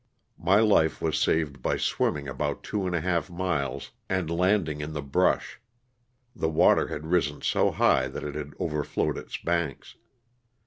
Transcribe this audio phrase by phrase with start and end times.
[0.39, 4.93] My life was saved by swimming about two and a half miles and landing in
[4.93, 5.61] the brush
[6.35, 9.97] (the water had risen so high that it had overflowed its banks).